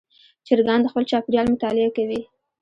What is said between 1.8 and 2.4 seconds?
کوي.